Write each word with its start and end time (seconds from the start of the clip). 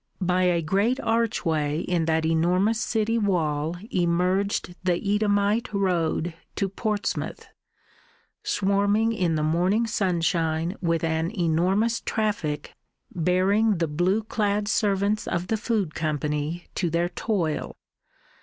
By 0.19 0.45
a 0.45 0.63
great 0.63 0.99
archway 1.01 1.81
in 1.81 2.05
that 2.05 2.25
enormous 2.25 2.79
city 2.81 3.19
wall 3.19 3.75
emerged 3.91 4.73
the 4.83 4.93
Eadhamite 4.93 5.71
road 5.73 6.33
to 6.55 6.67
Portsmouth, 6.69 7.47
swarming 8.41 9.13
in 9.13 9.35
the 9.35 9.43
morning 9.43 9.85
sunshine 9.85 10.75
with 10.81 11.03
an 11.03 11.29
enormous 11.39 12.01
traffic 12.03 12.73
bearing 13.13 13.77
the 13.77 13.87
blue 13.87 14.23
clad 14.23 14.67
servants 14.67 15.27
of 15.27 15.49
the 15.49 15.57
Food 15.57 15.93
Company 15.93 16.65
to 16.73 16.89
their 16.89 17.09
toil. 17.09 17.77